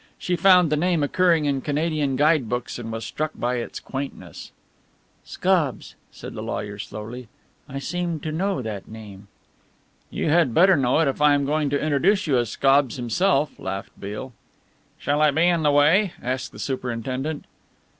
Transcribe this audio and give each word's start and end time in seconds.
"She 0.17 0.35
found 0.35 0.71
the 0.71 0.77
name 0.77 1.03
occurring 1.03 1.45
in 1.45 1.61
Canadian 1.61 2.15
guide 2.15 2.49
books 2.49 2.79
and 2.79 2.91
was 2.91 3.05
struck 3.05 3.33
by 3.35 3.57
its 3.57 3.79
quaintness." 3.79 4.51
"Scobbs," 5.23 5.93
said 6.11 6.33
the 6.33 6.41
lawyer 6.41 6.79
slowly. 6.79 7.27
"I 7.69 7.77
seem 7.77 8.19
to 8.21 8.31
know 8.31 8.63
that 8.63 8.87
name." 8.87 9.27
"You 10.09 10.31
had 10.31 10.55
better 10.55 10.75
know 10.75 10.97
it 11.01 11.07
if 11.07 11.21
I 11.21 11.35
am 11.35 11.45
going 11.45 11.69
to 11.69 11.79
introduce 11.79 12.25
you 12.25 12.39
as 12.39 12.49
Scobbs 12.49 12.95
himself," 12.95 13.59
laughed 13.59 13.91
Beale. 13.99 14.33
"Shall 14.97 15.21
I 15.21 15.29
be 15.29 15.45
in 15.45 15.61
the 15.61 15.69
way?" 15.69 16.13
asked 16.19 16.51
the 16.51 16.57
superintendent. 16.57 17.45